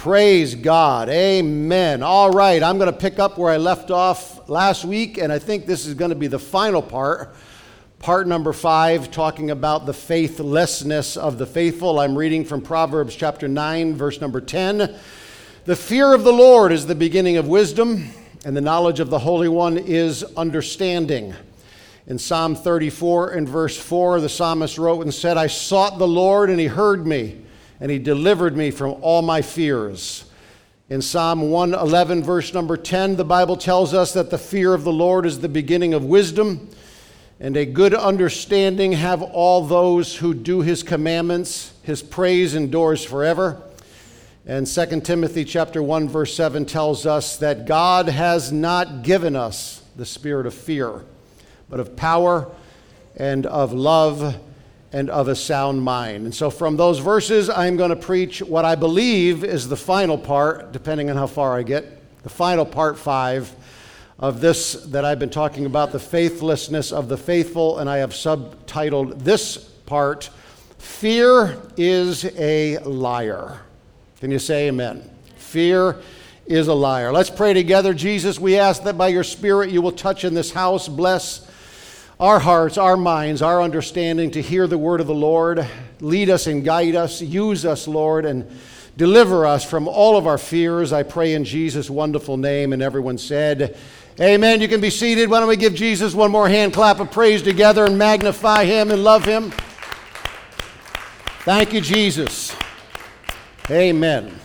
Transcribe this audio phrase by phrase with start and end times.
[0.00, 1.10] Praise God.
[1.10, 2.02] Amen.
[2.02, 5.38] All right, I'm going to pick up where I left off last week, and I
[5.38, 7.36] think this is going to be the final part.
[7.98, 12.00] Part number five, talking about the faithlessness of the faithful.
[12.00, 14.96] I'm reading from Proverbs chapter 9, verse number 10.
[15.66, 18.08] The fear of the Lord is the beginning of wisdom,
[18.46, 21.34] and the knowledge of the Holy One is understanding.
[22.06, 26.48] In Psalm 34 and verse 4, the psalmist wrote and said, I sought the Lord,
[26.48, 27.42] and he heard me
[27.80, 30.24] and he delivered me from all my fears.
[30.90, 34.92] In Psalm 111, verse number 10, the Bible tells us that the fear of the
[34.92, 36.68] Lord is the beginning of wisdom,
[37.38, 41.72] and a good understanding have all those who do his commandments.
[41.82, 43.62] His praise endures forever.
[44.46, 49.82] And 2 Timothy chapter 1 verse 7 tells us that God has not given us
[49.96, 51.04] the spirit of fear,
[51.68, 52.50] but of power
[53.16, 54.38] and of love
[54.92, 56.24] and of a sound mind.
[56.24, 60.18] And so, from those verses, I'm going to preach what I believe is the final
[60.18, 63.54] part, depending on how far I get, the final part five
[64.18, 68.10] of this that I've been talking about, the faithlessness of the faithful, and I have
[68.10, 70.30] subtitled this part,
[70.78, 73.60] Fear is a Liar.
[74.20, 75.08] Can you say amen?
[75.36, 75.96] Fear
[76.46, 77.12] is a liar.
[77.12, 77.94] Let's pray together.
[77.94, 81.49] Jesus, we ask that by your Spirit you will touch in this house, bless
[82.20, 85.66] our hearts, our minds, our understanding to hear the word of the Lord.
[86.00, 87.22] Lead us and guide us.
[87.22, 88.46] Use us, Lord, and
[88.98, 90.92] deliver us from all of our fears.
[90.92, 92.74] I pray in Jesus' wonderful name.
[92.74, 93.78] And everyone said,
[94.20, 94.60] Amen.
[94.60, 95.30] You can be seated.
[95.30, 98.90] Why don't we give Jesus one more hand clap of praise together and magnify him
[98.90, 99.50] and love him?
[101.44, 102.54] Thank you, Jesus.
[103.70, 104.38] Amen.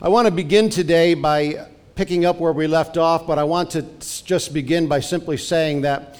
[0.00, 3.70] I want to begin today by picking up where we left off, but I want
[3.72, 3.82] to
[4.24, 6.18] just begin by simply saying that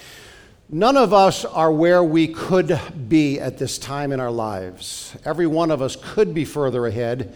[0.69, 5.15] None of us are where we could be at this time in our lives.
[5.23, 7.33] Every one of us could be further ahead.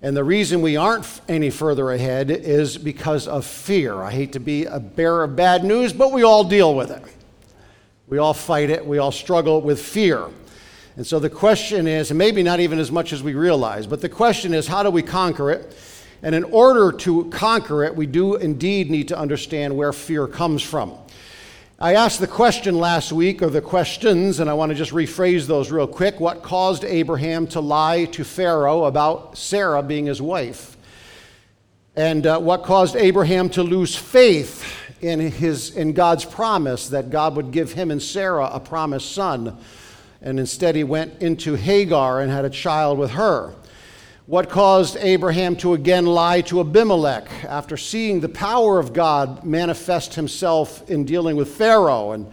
[0.00, 4.00] And the reason we aren't any further ahead is because of fear.
[4.00, 7.02] I hate to be a bearer of bad news, but we all deal with it.
[8.06, 10.28] We all fight it, we all struggle with fear.
[10.96, 14.00] And so the question is, and maybe not even as much as we realize, but
[14.00, 15.76] the question is, how do we conquer it?
[16.22, 20.62] And in order to conquer it, we do indeed need to understand where fear comes
[20.62, 20.96] from.
[21.82, 25.48] I asked the question last week, or the questions, and I want to just rephrase
[25.48, 26.20] those real quick.
[26.20, 30.76] What caused Abraham to lie to Pharaoh about Sarah being his wife?
[31.96, 34.64] And uh, what caused Abraham to lose faith
[35.00, 39.58] in, his, in God's promise that God would give him and Sarah a promised son?
[40.20, 43.56] And instead, he went into Hagar and had a child with her.
[44.32, 50.14] What caused Abraham to again lie to Abimelech after seeing the power of God manifest
[50.14, 52.32] himself in dealing with Pharaoh and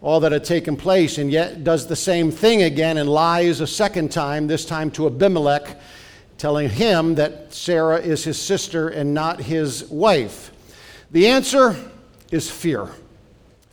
[0.00, 3.66] all that had taken place, and yet does the same thing again and lies a
[3.66, 5.78] second time, this time to Abimelech,
[6.38, 10.50] telling him that Sarah is his sister and not his wife?
[11.10, 11.76] The answer
[12.30, 12.88] is fear.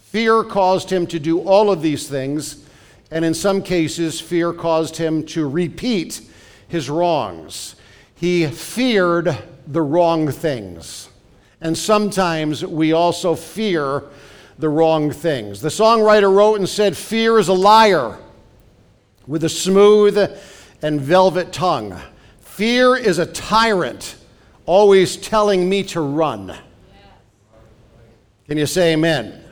[0.10, 2.66] Fear caused him to do all of these things,
[3.12, 6.20] and in some cases, fear caused him to repeat
[6.72, 7.76] his wrongs.
[8.16, 9.38] He feared
[9.68, 11.10] the wrong things.
[11.60, 14.04] And sometimes we also fear
[14.58, 15.60] the wrong things.
[15.60, 18.18] The songwriter wrote and said, Fear is a liar
[19.28, 20.18] with a smooth
[20.82, 22.00] and velvet tongue.
[22.40, 24.16] Fear is a tyrant,
[24.66, 26.56] always telling me to run.
[28.48, 29.44] Can you say amen?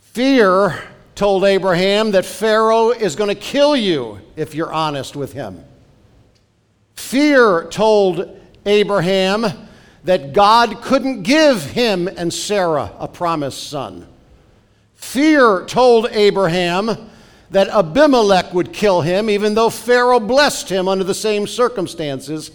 [0.00, 0.78] Fear
[1.14, 5.64] told Abraham that Pharaoh is going to kill you if you're honest with him.
[6.98, 9.46] Fear told Abraham
[10.02, 14.06] that God couldn't give him and Sarah a promised son.
[14.96, 17.08] Fear told Abraham
[17.50, 22.50] that Abimelech would kill him, even though Pharaoh blessed him under the same circumstances.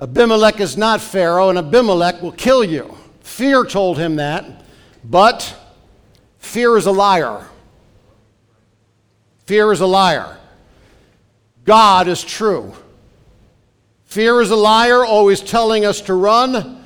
[0.00, 2.94] Abimelech is not Pharaoh, and Abimelech will kill you.
[3.22, 4.62] Fear told him that,
[5.02, 5.56] but
[6.38, 7.44] fear is a liar.
[9.46, 10.36] Fear is a liar.
[11.64, 12.74] God is true.
[14.14, 16.84] Fear is a liar, always telling us to run.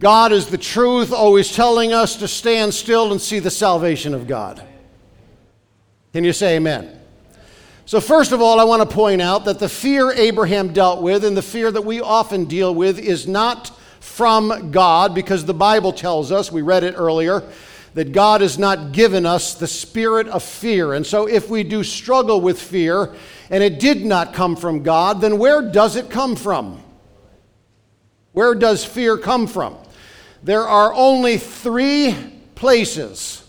[0.00, 4.26] God is the truth, always telling us to stand still and see the salvation of
[4.26, 4.66] God.
[6.12, 7.00] Can you say amen?
[7.84, 11.24] So, first of all, I want to point out that the fear Abraham dealt with
[11.24, 13.70] and the fear that we often deal with is not
[14.00, 17.44] from God because the Bible tells us, we read it earlier,
[17.96, 20.92] that God has not given us the spirit of fear.
[20.92, 23.14] And so if we do struggle with fear
[23.48, 26.82] and it did not come from God, then where does it come from?
[28.32, 29.78] Where does fear come from?
[30.42, 32.14] There are only three
[32.54, 33.42] places,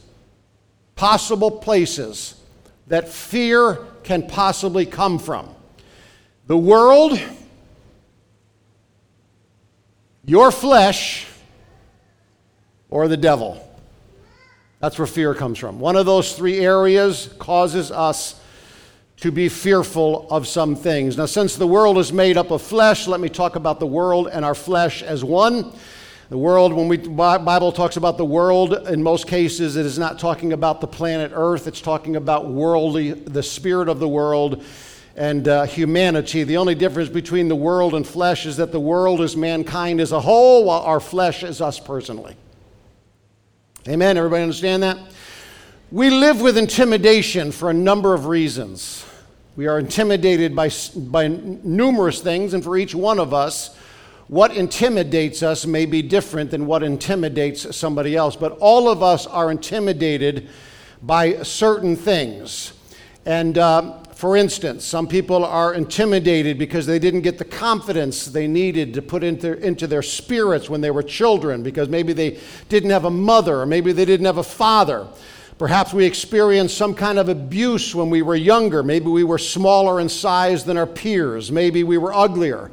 [0.95, 2.35] possible places,
[2.87, 5.53] that fear can possibly come from
[6.45, 7.19] the world,
[10.23, 11.27] your flesh,
[12.89, 13.66] or the devil.
[14.79, 15.79] That's where fear comes from.
[15.79, 18.39] One of those three areas causes us
[19.17, 21.17] to be fearful of some things.
[21.17, 24.29] Now, since the world is made up of flesh, let me talk about the world
[24.31, 25.73] and our flesh as one.
[26.29, 30.19] The world, when we Bible talks about the world, in most cases, it is not
[30.19, 31.67] talking about the planet Earth.
[31.67, 34.63] It's talking about worldly, the spirit of the world,
[35.15, 36.43] and uh, humanity.
[36.43, 40.11] The only difference between the world and flesh is that the world is mankind as
[40.11, 42.35] a whole, while our flesh is us personally.
[43.87, 44.17] Amen.
[44.17, 44.97] Everybody understand that?
[45.91, 49.05] We live with intimidation for a number of reasons.
[49.55, 53.77] We are intimidated by, by numerous things, and for each one of us,
[54.27, 58.35] what intimidates us may be different than what intimidates somebody else.
[58.35, 60.49] But all of us are intimidated
[61.01, 62.73] by certain things.
[63.27, 68.47] And uh, for instance, some people are intimidated because they didn't get the confidence they
[68.47, 72.39] needed to put into, into their spirits when they were children, because maybe they
[72.69, 75.05] didn't have a mother, or maybe they didn't have a father.
[75.57, 78.81] Perhaps we experienced some kind of abuse when we were younger.
[78.81, 81.51] Maybe we were smaller in size than our peers.
[81.51, 82.71] Maybe we were uglier.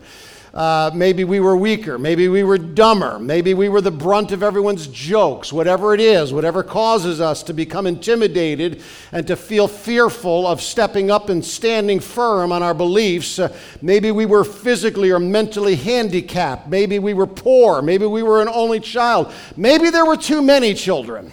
[0.55, 1.99] Uh, maybe we were weaker.
[1.99, 3.19] Maybe we were dumber.
[3.19, 5.53] Maybe we were the brunt of everyone's jokes.
[5.53, 8.81] Whatever it is, whatever causes us to become intimidated
[9.11, 13.41] and to feel fearful of stepping up and standing firm on our beliefs.
[13.41, 13.53] Uh,
[13.83, 16.69] maybe we were physically or mentally handicapped.
[16.69, 17.83] Maybe we were poor.
[17.83, 19.33] Maybe we were an only child.
[19.57, 21.33] Maybe there were too many children.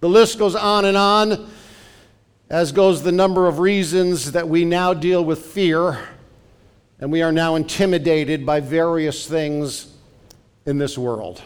[0.00, 1.50] The list goes on and on,
[2.48, 5.98] as goes the number of reasons that we now deal with fear,
[7.00, 9.94] and we are now intimidated by various things
[10.66, 11.40] in this world.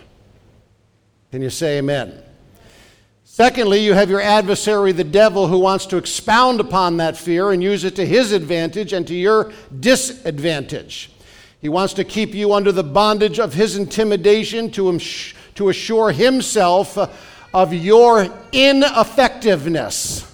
[1.31, 2.23] Can you say amen?
[3.25, 7.63] Secondly, you have your adversary, the devil, who wants to expound upon that fear and
[7.63, 11.11] use it to his advantage and to your disadvantage.
[11.61, 14.99] He wants to keep you under the bondage of his intimidation to,
[15.55, 16.99] to assure himself
[17.55, 20.31] of your ineffectiveness.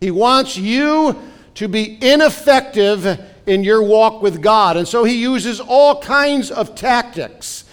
[0.00, 1.16] He wants you
[1.54, 4.76] to be ineffective in your walk with God.
[4.76, 7.64] And so he uses all kinds of tactics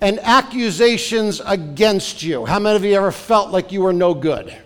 [0.00, 2.44] and accusations against you.
[2.44, 4.56] How many of you ever felt like you were no good?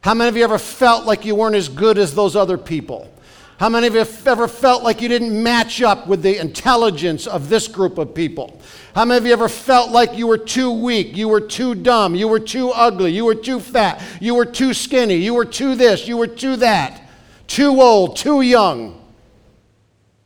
[0.00, 3.12] How many of you ever felt like you weren't as good as those other people?
[3.58, 7.48] How many of you ever felt like you didn't match up with the intelligence of
[7.48, 8.60] this group of people?
[8.94, 12.14] How many of you ever felt like you were too weak, you were too dumb,
[12.14, 15.74] you were too ugly, you were too fat, you were too skinny, you were too
[15.74, 17.02] this, you were too that,
[17.48, 18.97] too old, too young?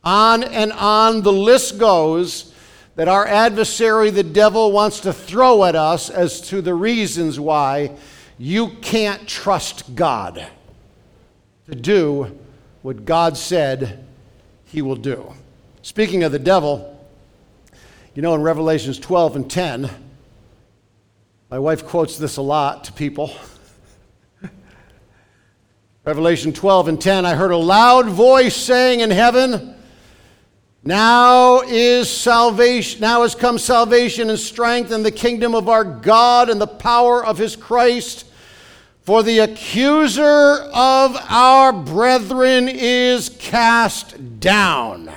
[0.03, 2.53] On and on the list goes
[2.95, 7.95] that our adversary, the devil, wants to throw at us as to the reasons why
[8.37, 10.45] you can't trust God
[11.67, 12.37] to do
[12.81, 14.05] what God said
[14.65, 15.33] he will do.
[15.81, 16.89] Speaking of the devil,
[18.13, 19.89] you know, in Revelations 12 and 10,
[21.49, 23.31] my wife quotes this a lot to people.
[26.05, 29.75] Revelation 12 and 10, I heard a loud voice saying in heaven,
[30.85, 36.49] Now is salvation, now has come salvation and strength and the kingdom of our God
[36.49, 38.25] and the power of his Christ.
[39.03, 40.23] For the accuser
[40.73, 45.09] of our brethren is cast down.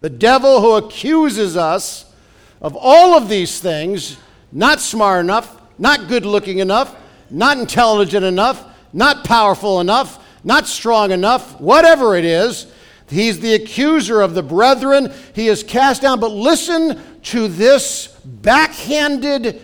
[0.00, 2.12] The devil who accuses us
[2.60, 4.16] of all of these things,
[4.50, 6.96] not smart enough, not good looking enough,
[7.30, 12.66] not intelligent enough, not powerful enough, not strong enough, whatever it is,
[13.10, 15.12] he's the accuser of the brethren.
[15.34, 16.20] He is cast down.
[16.20, 19.62] But listen to this backhanded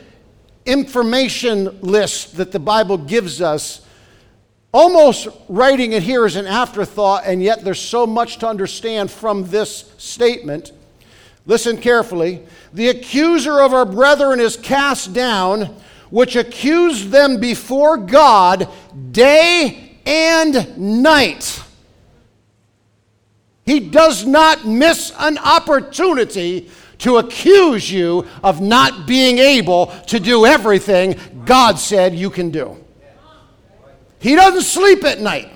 [0.66, 3.86] information list that the Bible gives us,
[4.72, 9.48] almost writing it here as an afterthought, and yet there's so much to understand from
[9.48, 10.72] this statement.
[11.46, 12.42] Listen carefully.
[12.72, 15.76] The accuser of our brethren is cast down,
[16.10, 18.68] which accused them before God
[19.12, 21.62] day and night.
[23.66, 30.46] He does not miss an opportunity to accuse you of not being able to do
[30.46, 32.82] everything God said you can do.
[34.20, 35.50] He doesn't sleep at night.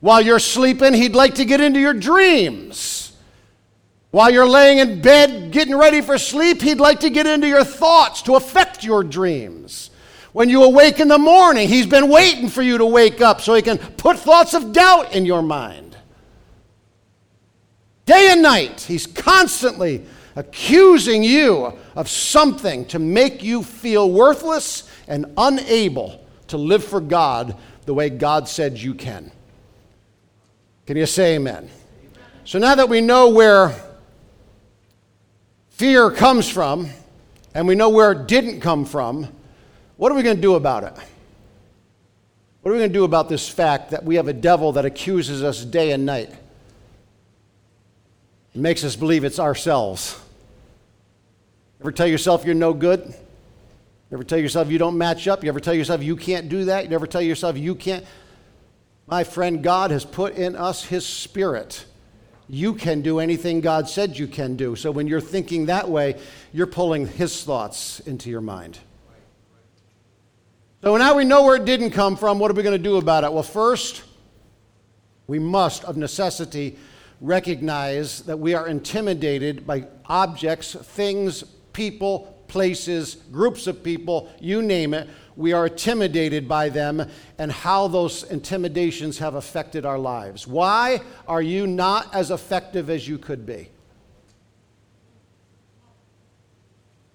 [0.00, 3.12] While you're sleeping, he'd like to get into your dreams.
[4.10, 7.64] While you're laying in bed getting ready for sleep, he'd like to get into your
[7.64, 9.90] thoughts to affect your dreams.
[10.32, 13.54] When you awake in the morning, he's been waiting for you to wake up so
[13.54, 15.87] he can put thoughts of doubt in your mind.
[18.08, 20.02] Day and night, he's constantly
[20.34, 27.54] accusing you of something to make you feel worthless and unable to live for God
[27.84, 29.30] the way God said you can.
[30.86, 31.68] Can you say amen?
[32.46, 33.74] So now that we know where
[35.68, 36.88] fear comes from
[37.52, 39.28] and we know where it didn't come from,
[39.98, 40.94] what are we going to do about it?
[42.62, 44.86] What are we going to do about this fact that we have a devil that
[44.86, 46.34] accuses us day and night?
[48.54, 50.20] It makes us believe it's ourselves.
[51.80, 53.14] Ever tell yourself you're no good?
[54.10, 55.42] You ever tell yourself you don't match up?
[55.44, 56.88] You ever tell yourself you can't do that?
[56.88, 58.04] You ever tell yourself you can't?
[59.06, 61.84] My friend, God has put in us His Spirit.
[62.48, 64.74] You can do anything God said you can do.
[64.76, 66.18] So when you're thinking that way,
[66.52, 68.78] you're pulling His thoughts into your mind.
[70.82, 72.38] So now we know where it didn't come from.
[72.38, 73.32] What are we going to do about it?
[73.32, 74.04] Well, first,
[75.26, 76.78] we must, of necessity,
[77.20, 84.94] recognize that we are intimidated by objects, things, people, places, groups of people, you name
[84.94, 87.08] it, we are intimidated by them
[87.38, 90.46] and how those intimidations have affected our lives.
[90.46, 93.68] Why are you not as effective as you could be?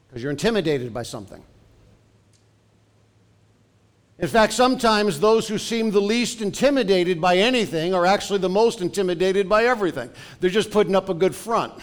[0.07, 1.43] Because you're intimidated by something.
[4.19, 8.79] In fact, sometimes those who seem the least intimidated by anything are actually the most
[8.79, 10.09] intimidated by everything.
[10.39, 11.73] They're just putting up a good front.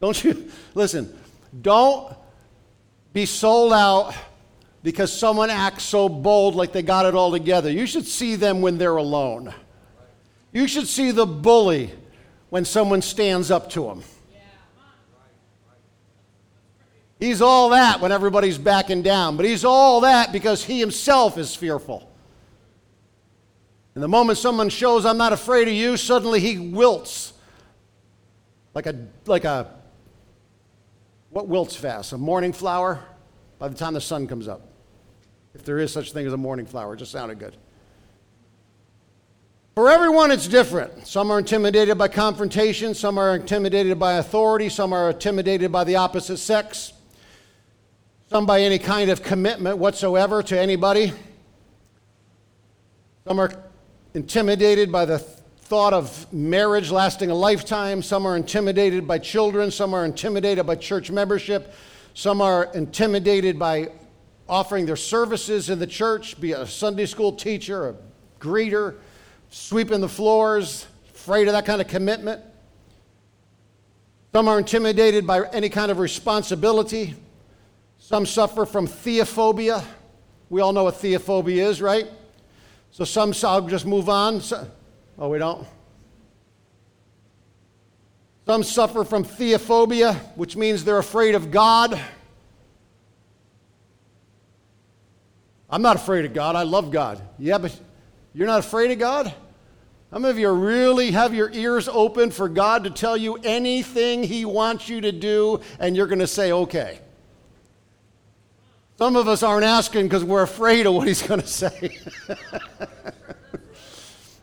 [0.00, 0.50] Don't you?
[0.74, 1.16] Listen,
[1.62, 2.14] don't
[3.12, 4.14] be sold out
[4.82, 7.70] because someone acts so bold like they got it all together.
[7.70, 9.54] You should see them when they're alone.
[10.52, 11.92] You should see the bully
[12.50, 14.02] when someone stands up to him.
[17.18, 21.54] He's all that when everybody's backing down, but he's all that because he himself is
[21.54, 22.08] fearful.
[23.94, 27.32] And the moment someone shows, I'm not afraid of you, suddenly he wilts
[28.74, 28.94] like a,
[29.26, 29.72] like a
[31.30, 32.12] what wilts fast?
[32.12, 33.00] A morning flower
[33.58, 34.68] by the time the sun comes up.
[35.54, 37.56] If there is such thing as a morning flower, it just sounded good.
[39.74, 41.06] For everyone, it's different.
[41.06, 45.96] Some are intimidated by confrontation, some are intimidated by authority, some are intimidated by the
[45.96, 46.92] opposite sex,
[48.28, 51.12] some by any kind of commitment whatsoever to anybody.
[53.26, 53.50] Some are
[54.12, 58.02] intimidated by the thought of marriage lasting a lifetime.
[58.02, 59.70] Some are intimidated by children.
[59.70, 61.72] Some are intimidated by church membership.
[62.12, 63.88] Some are intimidated by
[64.46, 67.94] offering their services in the church, be a Sunday school teacher, a
[68.40, 68.96] greeter,
[69.50, 72.42] sweeping the floors, afraid of that kind of commitment.
[74.32, 77.14] Some are intimidated by any kind of responsibility.
[77.98, 79.84] Some suffer from theophobia.
[80.48, 82.06] We all know what theophobia is, right?
[82.90, 84.40] So some, I'll just move on.
[85.18, 85.66] Oh, we don't?
[88.46, 92.00] Some suffer from theophobia, which means they're afraid of God.
[95.68, 96.56] I'm not afraid of God.
[96.56, 97.20] I love God.
[97.38, 97.78] Yeah, but
[98.32, 99.34] you're not afraid of God?
[100.10, 104.22] How many of you really have your ears open for God to tell you anything
[104.22, 107.00] He wants you to do and you're going to say, okay?
[108.98, 111.98] Some of us aren't asking because we're afraid of what He's going to say.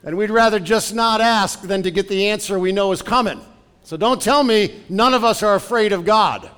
[0.06, 3.42] And we'd rather just not ask than to get the answer we know is coming.
[3.84, 6.50] So don't tell me none of us are afraid of God.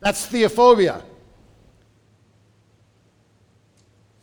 [0.00, 1.02] That's theophobia.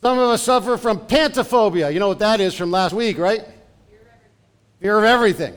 [0.03, 1.91] Some of us suffer from pantophobia.
[1.91, 3.41] You know what that is from last week, right?
[3.41, 4.29] Fear of everything.
[4.79, 5.55] Fear of everything.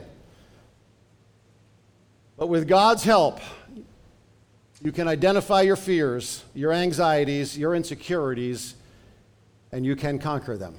[2.35, 3.39] But with God's help,
[4.83, 8.75] you can identify your fears, your anxieties, your insecurities,
[9.71, 10.73] and you can conquer them.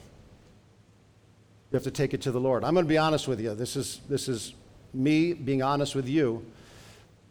[1.71, 2.65] You have to take it to the Lord.
[2.65, 3.55] I'm going to be honest with you.
[3.55, 4.55] This is, this is
[4.93, 6.45] me being honest with you.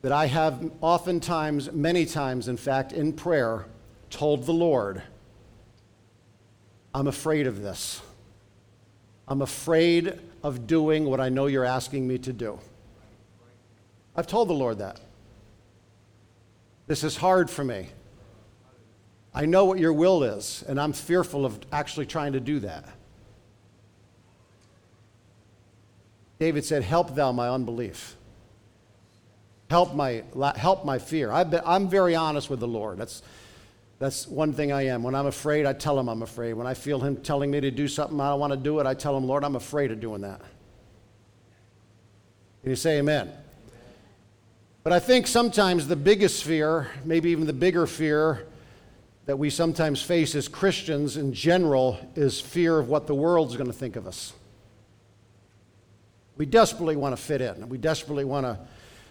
[0.01, 3.65] That I have oftentimes, many times, in fact, in prayer,
[4.09, 5.03] told the Lord,
[6.95, 8.01] I'm afraid of this.
[9.27, 12.59] I'm afraid of doing what I know you're asking me to do.
[14.15, 14.99] I've told the Lord that.
[16.91, 17.87] This is hard for me.
[19.33, 22.83] I know what your will is, and I'm fearful of actually trying to do that.
[26.37, 28.17] David said, Help thou my unbelief.
[29.69, 30.25] Help my,
[30.57, 31.31] help my fear.
[31.31, 32.97] i am very honest with the Lord.
[32.97, 33.23] That's,
[33.97, 35.01] that's one thing I am.
[35.01, 36.55] When I'm afraid, I tell him I'm afraid.
[36.55, 38.85] When I feel him telling me to do something I don't want to do it,
[38.85, 40.41] I tell him, Lord, I'm afraid of doing that.
[42.63, 43.31] Can you say amen?
[44.83, 48.47] But I think sometimes the biggest fear, maybe even the bigger fear
[49.27, 53.67] that we sometimes face as Christians in general, is fear of what the world's going
[53.67, 54.33] to think of us.
[56.35, 57.69] We desperately want to fit in.
[57.69, 58.57] We desperately want to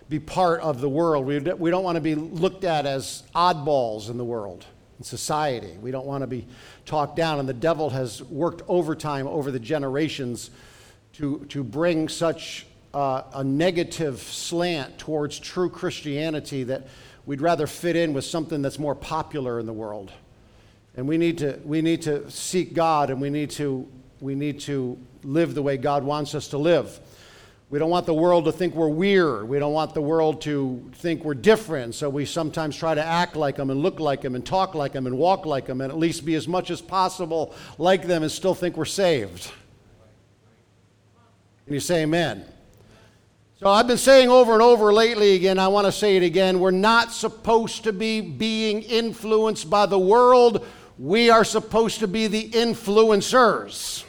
[0.09, 1.25] be part of the world.
[1.25, 4.67] We, we don't want to be looked at as oddballs in the world,
[4.99, 5.79] in society.
[5.81, 6.49] We don't want to be
[6.85, 7.39] talked down.
[7.39, 10.51] And the devil has worked overtime over the generations
[11.13, 16.89] to, to bring such uh, a negative slant towards true Christianity that
[17.27, 20.11] we'd rather fit in with something that's more popular in the world.
[20.97, 23.87] And we need to, we need to seek God and we need to,
[24.21, 26.99] we need to live the way God wants us to live.
[27.71, 29.49] We don't want the world to think we're weird.
[29.49, 31.95] We don't want the world to think we're different.
[31.95, 34.93] So we sometimes try to act like them and look like them and talk like
[34.93, 38.25] them and walk like them and at least be as much as possible like them
[38.25, 39.53] and still think we're saved.
[41.67, 42.45] Can you say amen?
[43.61, 46.61] So I've been saying over and over lately again, I want to say it again.
[46.61, 50.67] We're not supposed to be being influenced by the world.
[50.99, 54.05] We are supposed to be the influencers.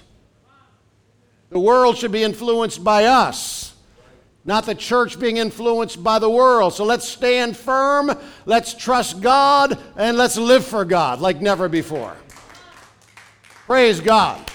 [1.50, 3.74] The world should be influenced by us,
[4.46, 6.74] not the church being influenced by the world.
[6.74, 8.10] So let's stand firm,
[8.46, 12.15] let's trust God, and let's live for God like never before.
[13.67, 14.50] Praise God.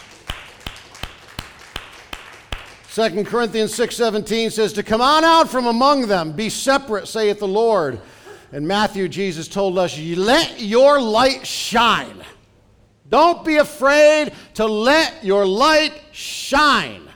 [2.97, 7.47] 2 Corinthians 6:17 says to come on out from among them be separate saith the
[7.47, 8.01] Lord.
[8.53, 12.25] And Matthew Jesus told us let your light shine.
[13.11, 17.07] Don't be afraid to let your light shine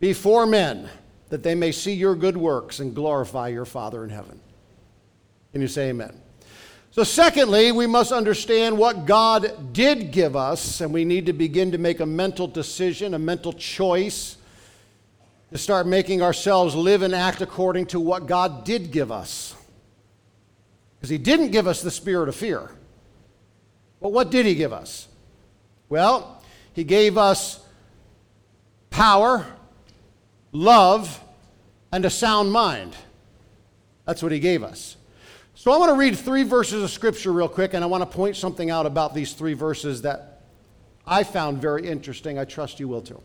[0.00, 0.88] before men
[1.28, 4.40] that they may see your good works and glorify your Father in heaven.
[5.52, 6.21] Can you say amen?
[6.92, 11.72] So, secondly, we must understand what God did give us, and we need to begin
[11.72, 14.36] to make a mental decision, a mental choice,
[15.50, 19.54] to start making ourselves live and act according to what God did give us.
[20.98, 22.70] Because He didn't give us the spirit of fear.
[24.02, 25.08] But what did He give us?
[25.88, 26.42] Well,
[26.74, 27.58] He gave us
[28.90, 29.46] power,
[30.52, 31.24] love,
[31.90, 32.94] and a sound mind.
[34.04, 34.98] That's what He gave us.
[35.62, 38.16] So I want to read three verses of Scripture real quick, and I want to
[38.16, 40.40] point something out about these three verses that
[41.06, 42.36] I found very interesting.
[42.36, 43.20] I trust you will too.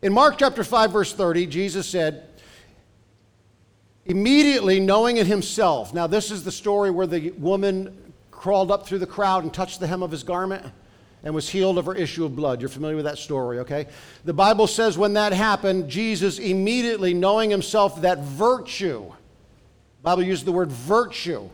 [0.00, 2.30] In Mark chapter 5, verse 30, Jesus said,
[4.06, 5.92] immediately knowing it himself.
[5.92, 9.80] Now, this is the story where the woman crawled up through the crowd and touched
[9.80, 10.64] the hem of his garment
[11.24, 12.62] and was healed of her issue of blood.
[12.62, 13.86] You're familiar with that story, okay?
[14.24, 19.12] The Bible says when that happened, Jesus immediately knowing himself that virtue,
[20.04, 21.48] Bible used the word virtue.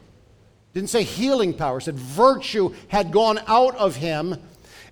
[0.75, 4.37] Didn't say healing power, said virtue had gone out of him.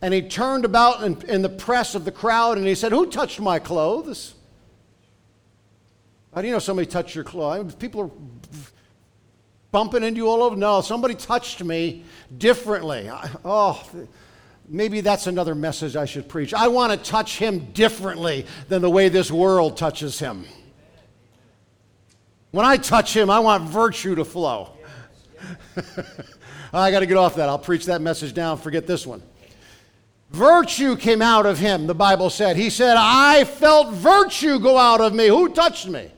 [0.01, 3.11] And he turned about in, in the press of the crowd and he said, Who
[3.11, 4.35] touched my clothes?
[6.33, 7.75] How do you know somebody touched your clothes?
[7.75, 8.11] People are
[9.73, 10.55] bumping into you all over.
[10.55, 12.05] No, somebody touched me
[12.37, 13.11] differently.
[13.45, 13.85] oh,
[14.69, 16.55] maybe that's another message I should preach.
[16.55, 20.45] I want to touch him differently than the way this world touches him.
[22.59, 24.71] When I touch him, I want virtue to flow.
[26.73, 27.49] I got to get off that.
[27.49, 28.59] I'll preach that message down.
[28.59, 29.23] forget this one.
[30.31, 32.57] Virtue came out of him, the Bible said.
[32.57, 35.29] He said, I felt virtue go out of me.
[35.29, 36.11] Who touched me?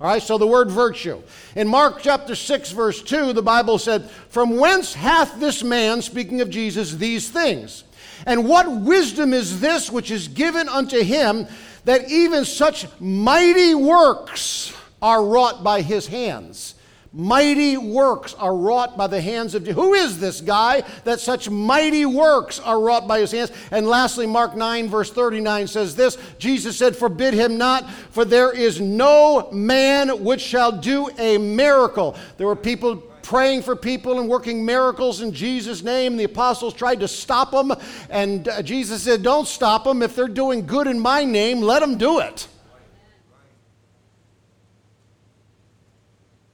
[0.00, 1.20] All right, so the word virtue.
[1.56, 6.40] In Mark chapter 6, verse 2, the Bible said, From whence hath this man, speaking
[6.42, 7.82] of Jesus, these things?
[8.24, 11.48] And what wisdom is this which is given unto him
[11.86, 16.76] that even such mighty works are wrought by his hands.
[17.14, 22.06] Mighty works are wrought by the hands of who is this guy that such mighty
[22.06, 23.52] works are wrought by his hands?
[23.70, 28.50] And lastly, Mark 9, verse 39 says this Jesus said, Forbid him not, for there
[28.50, 32.16] is no man which shall do a miracle.
[32.38, 36.16] There were people praying for people and working miracles in Jesus' name.
[36.16, 37.72] The apostles tried to stop them,
[38.08, 40.00] and uh, Jesus said, Don't stop them.
[40.00, 42.48] If they're doing good in my name, let them do it.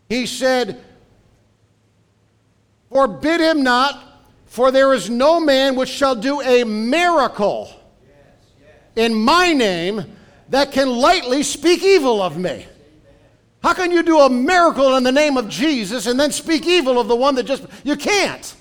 [0.08, 0.82] He said,
[2.90, 4.02] Forbid him not,
[4.46, 7.70] for there is no man which shall do a miracle
[8.96, 10.04] in my name
[10.48, 12.66] that can lightly speak evil of me.
[13.62, 16.98] How can you do a miracle in the name of Jesus and then speak evil
[16.98, 18.54] of the one that just, you can't.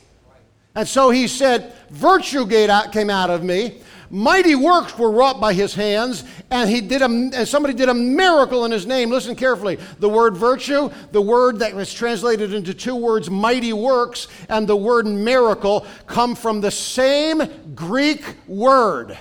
[0.76, 5.76] And so he said, Virtue came out of me, Mighty works were wrought by his
[5.76, 9.10] hands, and he did a, and somebody did a miracle in his name.
[9.10, 9.78] Listen carefully.
[10.00, 14.78] The word virtue, the word that was translated into two words, mighty works, and the
[14.78, 19.18] word miracle come from the same Greek word.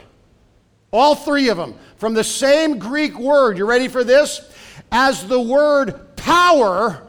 [0.92, 3.58] All three of them from the same Greek word.
[3.58, 4.52] You ready for this?
[4.92, 7.02] As the word power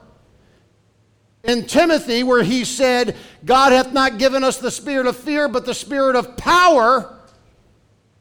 [1.44, 5.66] in Timothy, where he said, God hath not given us the spirit of fear, but
[5.66, 7.17] the spirit of power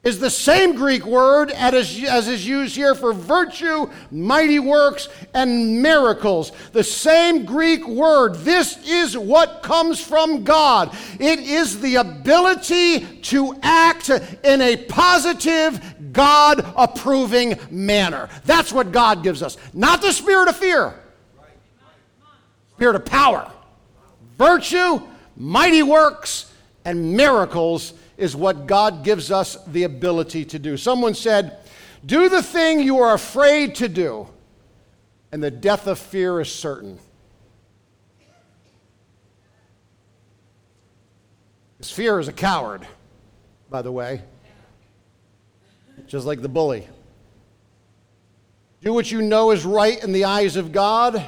[0.07, 6.53] is the same Greek word as, is used here for virtue, mighty works, and miracles.
[6.71, 8.37] The same Greek word.
[8.37, 10.97] This is what comes from God.
[11.19, 18.29] It is the ability to act in a positive, God approving manner.
[18.45, 20.95] That's what God gives us, not the spirit of fear,
[22.77, 23.51] spirit of power,
[24.39, 25.03] virtue,
[25.37, 26.53] mighty works,
[26.85, 30.77] and miracles is what God gives us the ability to do.
[30.77, 31.59] Someone said,
[32.05, 34.29] Do the thing you are afraid to do,
[35.33, 36.99] and the death of fear is certain.
[41.77, 42.87] Because fear is a coward,
[43.69, 44.23] by the way,
[46.07, 46.89] just like the bully.
[48.81, 51.23] Do what you know is right in the eyes of God,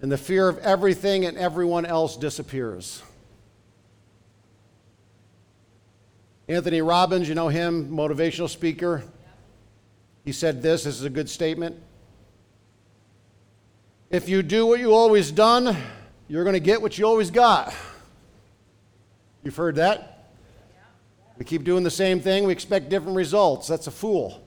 [0.00, 3.02] and the fear of everything and everyone else disappears.
[6.52, 9.02] Anthony Robbins, you know him, motivational speaker.
[10.22, 11.76] He said this this is a good statement.
[14.10, 15.74] If you do what you always done,
[16.28, 17.74] you're going to get what you always got.
[19.42, 20.28] You've heard that?
[21.38, 23.66] We keep doing the same thing, we expect different results.
[23.66, 24.46] That's a fool.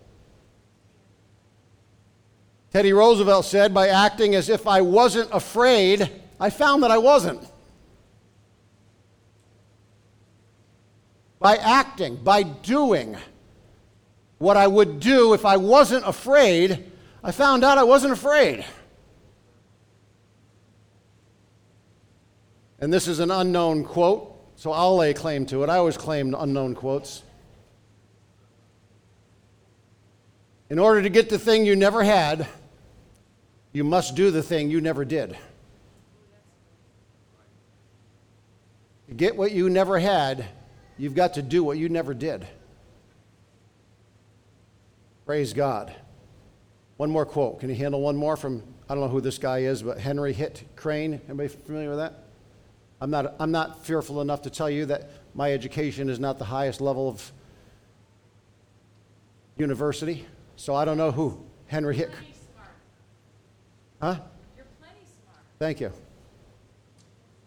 [2.71, 7.41] Teddy Roosevelt said, by acting as if I wasn't afraid, I found that I wasn't.
[11.45, 13.15] By acting, by doing
[14.39, 16.91] what I would do if I wasn't afraid,
[17.23, 18.65] I found out I wasn't afraid.
[22.79, 25.69] And this is an unknown quote, so I'll lay claim to it.
[25.69, 27.21] I always claim unknown quotes.
[30.71, 32.47] In order to get the thing you never had,
[33.71, 35.38] you must do the thing you never did.
[39.10, 40.47] To get what you never had,
[40.97, 42.47] You've got to do what you never did.
[45.25, 45.93] Praise God.
[46.97, 47.60] One more quote.
[47.60, 50.31] Can you handle one more from, I don't know who this guy is, but Henry
[50.31, 51.19] Hitt Crane?
[51.27, 52.23] Anybody familiar with that?
[53.01, 56.45] I'm not, I'm not fearful enough to tell you that my education is not the
[56.45, 57.31] highest level of
[59.58, 62.12] university, so I don't know who Henry Hitt.
[64.01, 64.15] Huh?
[64.55, 65.39] You're plenty smart.
[65.60, 65.91] Thank you.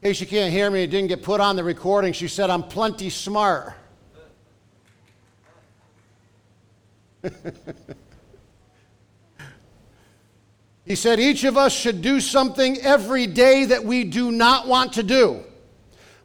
[0.01, 2.13] In case you can't hear me, it didn't get put on the recording.
[2.13, 3.75] She said, I'm plenty smart.
[10.85, 14.93] he said, Each of us should do something every day that we do not want
[14.93, 15.43] to do,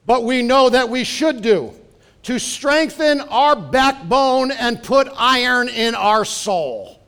[0.05, 1.73] but we know that we should do
[2.21, 6.99] to strengthen our backbone and put iron in our soul.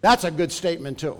[0.00, 1.16] That's a good statement, too.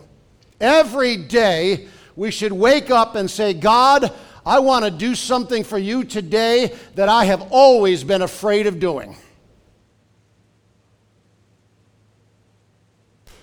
[0.61, 4.13] Every day, we should wake up and say, God,
[4.45, 8.81] I want to do something for you today that I have always been afraid of
[8.81, 9.17] doing.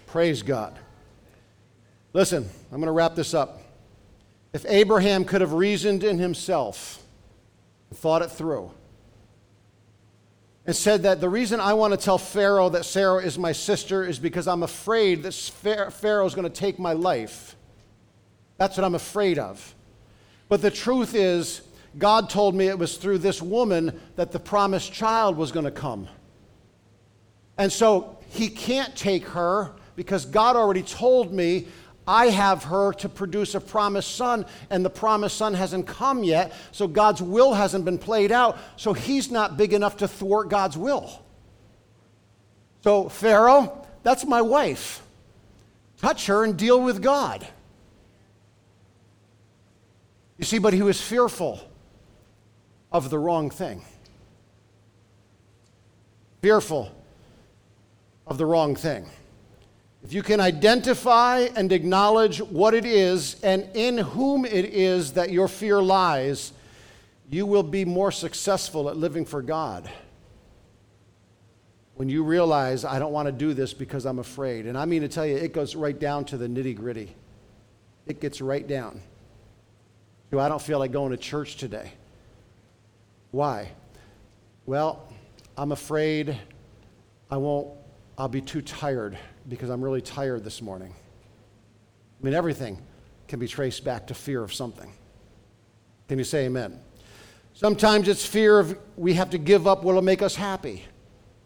[0.08, 0.78] Praise God.
[2.14, 3.62] Listen, I'm going to wrap this up.
[4.52, 7.04] If Abraham could have reasoned in himself,
[7.94, 8.72] thought it through,
[10.66, 14.04] and said that the reason I want to tell Pharaoh that Sarah is my sister
[14.04, 17.56] is because I'm afraid that Pharaoh is going to take my life.
[18.60, 19.74] That's what I'm afraid of.
[20.50, 21.62] But the truth is,
[21.98, 25.72] God told me it was through this woman that the promised child was going to
[25.72, 26.08] come.
[27.58, 31.68] And so he can't take her because God already told me
[32.06, 36.54] I have her to produce a promised son, and the promised son hasn't come yet,
[36.72, 40.76] so God's will hasn't been played out, so he's not big enough to thwart God's
[40.76, 41.24] will.
[42.84, 45.04] So, Pharaoh, that's my wife.
[45.98, 47.48] Touch her and deal with God.
[50.40, 51.60] You see, but he was fearful
[52.94, 53.84] of the wrong thing.
[56.42, 56.90] Fearful
[58.26, 59.10] of the wrong thing.
[60.02, 65.30] If you can identify and acknowledge what it is and in whom it is that
[65.30, 66.54] your fear lies,
[67.30, 69.90] you will be more successful at living for God.
[71.96, 74.68] When you realize, I don't want to do this because I'm afraid.
[74.68, 77.14] And I mean to tell you, it goes right down to the nitty gritty.
[78.08, 79.02] It gets right down.
[80.38, 81.94] I don't feel like going to church today.
[83.32, 83.72] Why?
[84.66, 85.12] Well,
[85.58, 86.38] I'm afraid
[87.32, 87.70] I won't,
[88.18, 90.94] I'll be too tired because I'm really tired this morning.
[92.20, 92.80] I mean, everything
[93.28, 94.92] can be traced back to fear of something.
[96.08, 96.80] Can you say amen?
[97.54, 100.84] Sometimes it's fear of we have to give up what'll make us happy.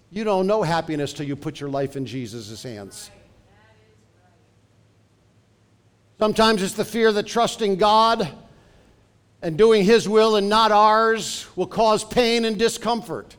[0.09, 3.09] You don't know happiness till you put your life in Jesus' hands.
[6.19, 8.31] Sometimes it's the fear that trusting God
[9.43, 13.35] and doing His will and not ours will cause pain and discomfort.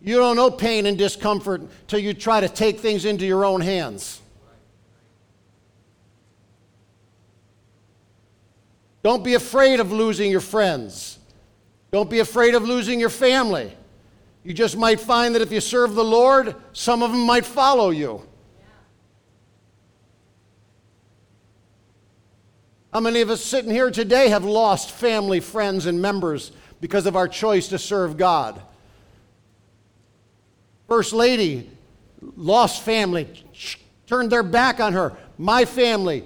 [0.00, 3.62] You don't know pain and discomfort till you try to take things into your own
[3.62, 4.20] hands.
[9.02, 11.18] Don't be afraid of losing your friends.
[11.90, 13.72] Don't be afraid of losing your family.
[14.44, 17.88] You just might find that if you serve the Lord, some of them might follow
[17.88, 18.27] you.
[22.98, 27.14] How many of us sitting here today have lost family, friends, and members because of
[27.14, 28.60] our choice to serve God?
[30.88, 31.70] First Lady
[32.20, 33.28] lost family,
[34.08, 35.16] turned their back on her.
[35.38, 36.24] My family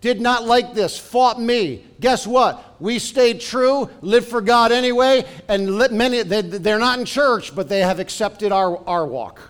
[0.00, 1.84] did not like this, fought me.
[1.98, 2.80] Guess what?
[2.80, 7.80] We stayed true, lived for God anyway, and many, they're not in church, but they
[7.80, 9.40] have accepted our, our walk.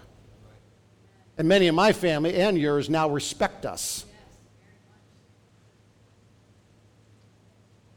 [1.36, 4.06] And many of my family and yours now respect us.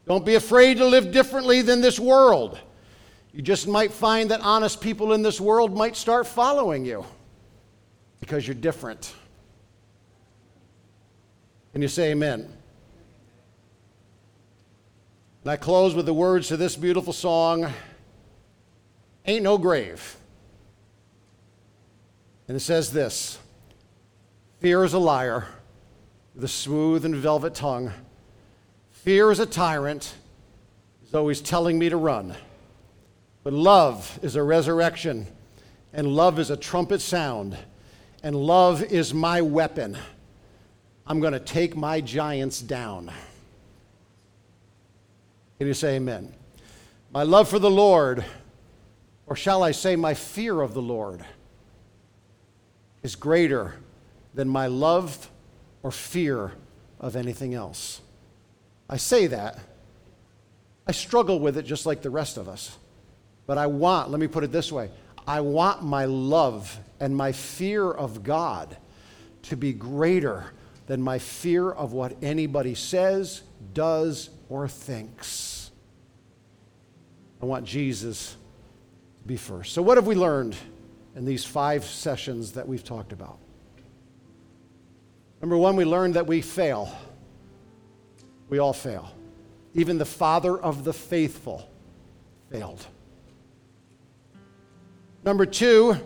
[0.08, 2.58] Don't be afraid to live differently than this world.
[3.32, 7.04] You just might find that honest people in this world might start following you
[8.18, 9.14] because you're different.
[11.74, 12.50] And you say amen?
[15.44, 17.70] And I close with the words to this beautiful song
[19.26, 20.16] Ain't No Grave.
[22.48, 23.38] And it says this
[24.60, 25.46] Fear is a liar
[26.34, 27.92] with a smooth and velvet tongue.
[29.04, 30.14] Fear is a tyrant,
[31.06, 32.34] is always telling me to run.
[33.44, 35.28] But love is a resurrection,
[35.92, 37.56] and love is a trumpet sound,
[38.24, 39.96] and love is my weapon.
[41.06, 43.10] I'm going to take my giants down.
[45.58, 46.34] Can you say amen?
[47.12, 48.24] My love for the Lord,
[49.28, 51.24] or shall I say, my fear of the Lord,
[53.04, 53.76] is greater
[54.34, 55.30] than my love
[55.84, 56.52] or fear
[56.98, 58.00] of anything else.
[58.88, 59.58] I say that.
[60.86, 62.76] I struggle with it just like the rest of us.
[63.46, 64.90] But I want, let me put it this way
[65.26, 68.76] I want my love and my fear of God
[69.42, 70.52] to be greater
[70.86, 73.42] than my fear of what anybody says,
[73.74, 75.70] does, or thinks.
[77.42, 78.36] I want Jesus
[79.20, 79.74] to be first.
[79.74, 80.56] So, what have we learned
[81.14, 83.38] in these five sessions that we've talked about?
[85.40, 86.90] Number one, we learned that we fail.
[88.48, 89.12] We all fail.
[89.74, 91.68] Even the father of the faithful
[92.50, 92.86] failed.
[95.24, 95.96] Number two,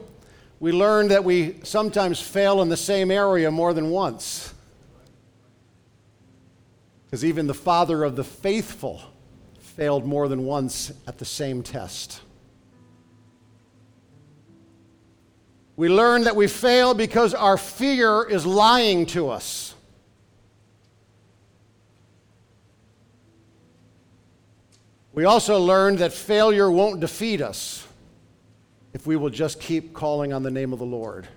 [0.58, 4.52] we learn that we sometimes fail in the same area more than once.
[7.04, 9.02] Because even the father of the faithful
[9.58, 12.20] failed more than once at the same test.
[15.76, 19.74] We learn that we fail because our fear is lying to us.
[25.14, 27.86] We also learned that failure won't defeat us
[28.94, 31.28] if we will just keep calling on the name of the Lord,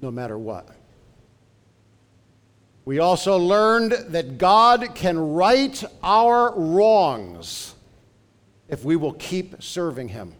[0.00, 0.68] no matter what.
[2.84, 7.74] We also learned that God can right our wrongs
[8.68, 10.34] if we will keep serving Him.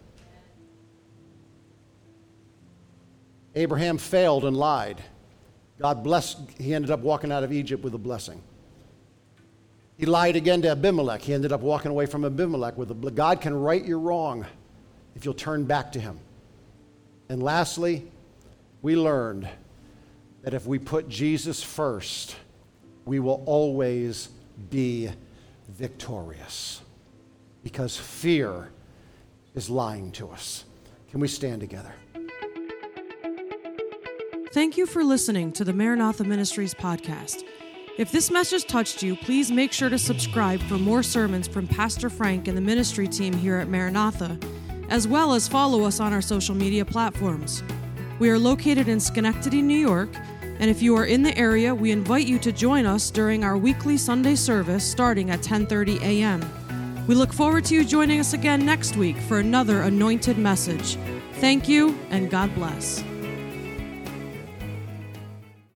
[3.54, 5.02] Abraham failed and lied.
[5.78, 8.42] God blessed, he ended up walking out of Egypt with a blessing.
[9.98, 11.22] He lied again to Abimelech.
[11.22, 14.46] He ended up walking away from Abimelech with a God can right your wrong
[15.16, 16.20] if you'll turn back to Him.
[17.28, 18.06] And lastly,
[18.80, 19.48] we learned
[20.42, 22.36] that if we put Jesus first,
[23.04, 24.28] we will always
[24.70, 25.10] be
[25.68, 26.80] victorious
[27.64, 28.70] because fear
[29.56, 30.64] is lying to us.
[31.10, 31.92] Can we stand together?
[34.52, 37.42] Thank you for listening to the Maranatha Ministries podcast.
[37.98, 42.08] If this message touched you, please make sure to subscribe for more sermons from Pastor
[42.08, 44.38] Frank and the ministry team here at Maranatha
[44.88, 47.64] as well as follow us on our social media platforms.
[48.20, 50.10] We are located in Schenectady, New York,
[50.60, 53.58] and if you are in the area, we invite you to join us during our
[53.58, 56.40] weekly Sunday service starting at 10:30 a.m.
[57.08, 60.96] We look forward to you joining us again next week for another anointed message.
[61.40, 63.02] Thank you and God bless.